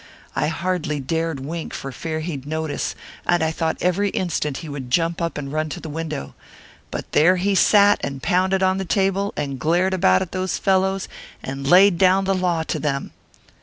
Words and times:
I 0.35 0.47
hardly 0.47 0.99
dared 0.99 1.41
wink, 1.45 1.75
for 1.75 1.91
fear 1.91 2.21
he'd 2.21 2.47
notice; 2.47 2.95
and 3.27 3.43
I 3.43 3.51
thought 3.51 3.77
every 3.81 4.09
instant 4.09 4.57
he 4.65 4.67
would 4.67 4.89
jump 4.89 5.21
up 5.21 5.37
and 5.37 5.53
run 5.53 5.69
to 5.69 5.79
the 5.79 5.91
window. 5.91 6.33
But 6.89 7.11
there 7.11 7.35
he 7.35 7.53
sat, 7.53 7.99
and 8.03 8.23
pounded 8.23 8.63
on 8.63 8.79
the 8.79 8.83
table, 8.83 9.31
and 9.37 9.59
glared 9.59 9.93
about 9.93 10.23
at 10.23 10.31
those 10.31 10.57
fellows, 10.57 11.07
and 11.43 11.67
laid 11.69 11.99
down 11.99 12.23
the 12.25 12.33
law 12.33 12.63
to 12.63 12.79
them." 12.79 13.11